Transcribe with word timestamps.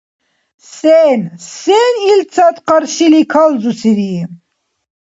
Сен? 0.75 1.21
Сен 1.59 1.93
илцад 2.11 2.55
къаршили 2.67 3.21
калзусири? 3.31 4.13